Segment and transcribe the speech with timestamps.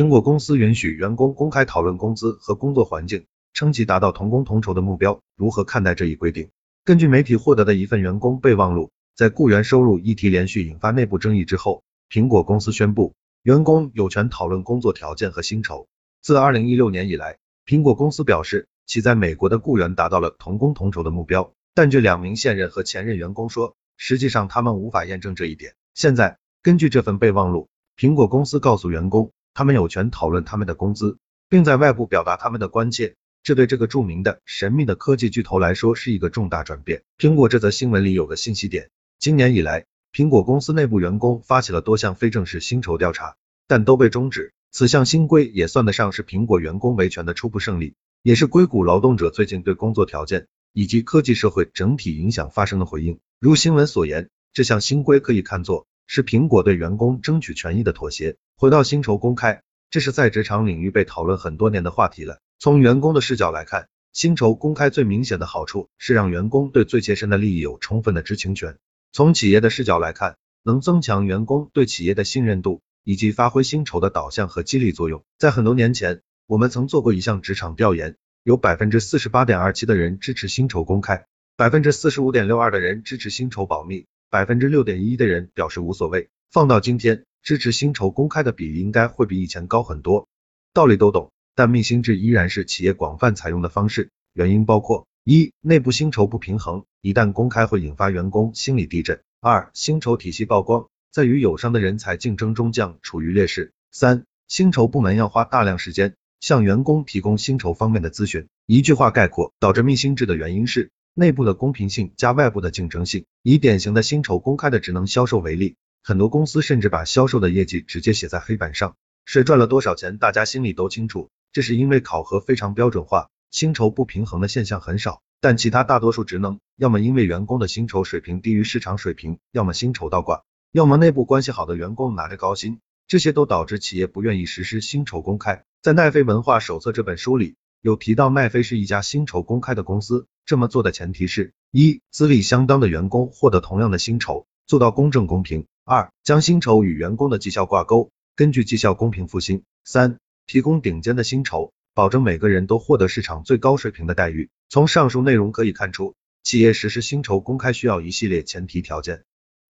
[0.00, 5.20] 苹果公司允许员工公开讨论工资和工作环境，称其达到同工同酬的目标。
[5.36, 6.48] 如何看待这一规定？
[6.86, 15.86] 根据媒体获得的一份员工备忘录，在雇员收入议题连续引发内部争议之后，苹果公司宣布，员工有权讨论工作条件和薪酬。
[16.22, 17.36] 自二零一六年以来，
[17.66, 25.74] 苹果公司表示，其在美国的雇员达到了同工同酬的目标，但据两名现任和前任员工说，实际上他们无法验证这一点。
[25.92, 33.14] 现在，根据这份备忘录，苹果公司告诉员工，他们有权讨论他们的工资，并在外部表达他们的关切。
[33.42, 37.02] 这对这个著名的神秘的科技巨头来说是一个重大转变。
[37.18, 43.36] 苹果这则新闻里有个信息点：今年以来，苹果公司内部员工发起了多项非正式薪酬调查，
[43.66, 44.52] 但都被终止。
[44.70, 53.18] 此项新规也算得上是苹果员工维权的初步胜利，也是硅谷劳动者最近对工作条件以及科技社会整体影响发生的回应。
[53.40, 58.36] 如新闻所言，这项新规可以看作是苹果对员工争取权益的妥协。
[58.56, 62.40] 回到薪酬公开，这是在职场领域被讨论很多年的话题了。
[62.58, 68.76] 从员工的视角来看，薪酬公开最明显的好处是让员工对最切身的利益有充分的知情权。
[69.12, 75.22] 从企业的视角来看，能增强员工对企业的信任度，以及发挥薪酬的导向和激励作用。
[75.38, 86.28] 在很多年前，我们曾做过一项职场调研，有百分之四十八点二七的人支持薪酬公开，百分之四十五点六二的人支持薪酬保密，百分之六点一的人表示无所谓。
[86.50, 90.28] 放到今天，支持薪酬公开的比例应该会比以前高很多。
[90.72, 91.30] 道理都懂。
[91.56, 108.46] 但密薪制依然是企业广泛采用的方式，原因包括一、内部薪酬不平衡，一旦公开会引发员工心理地震；二、薪酬体系曝光，在与友商的人才竞争中将处于劣势；三、薪酬部门要花大量时间向员工提供薪酬方面的咨询。
[108.64, 113.24] 一句话概括，导致密薪制的原因是内部的公平性加外部的竞争性。
[113.42, 121.30] 以典型的薪酬公开的职能销售为例，很多公司甚至把销售的业绩直接写在黑板上，谁赚了多少钱，大家心里都清楚。
[121.52, 132.78] 这是因为考核非常标准化，薪酬不平衡的现象很少，但其他大多数职能，要么因为员工的薪酬水平低于市场水平，要么薪酬倒挂，要么内部关系好的员工拿着高薪，
[133.08, 135.64] 这些都导致企业不愿意实施薪酬公开。
[135.82, 150.18] 在奈飞文化手册这本书里，有提到奈飞是一家薪酬公开的公司，这么做的前提是：一、资历相当的员工获得同样的薪酬，做到公正公平；二、将薪酬与员工的绩效挂钩，根据绩效公平付薪；三。
[150.46, 154.50] 提供顶尖的薪酬，保证每个人都获得市场最高水平的待遇。
[154.68, 159.22] 从上述内容可以看出，企业实施薪酬公开需要一系列前提条件。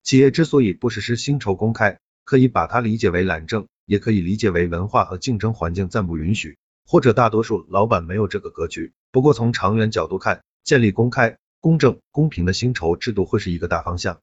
[0.02, 8.94] 企业之所以不实施薪酬公开，可以把它理解为懒政，也可以理解为文化和竞争环境暂不允许，或者大多数老板没有这个格局。
[9.12, 14.18] 不过从长远角度看，建立公开、公正、公平的薪酬制度会是一个大方向。